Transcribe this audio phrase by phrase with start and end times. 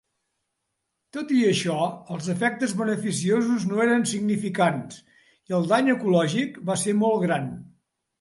[1.15, 1.75] Tot i això,
[2.15, 4.97] els efectes beneficiosos no eren significants
[5.51, 7.47] i el dany ecològic va ser molt gran.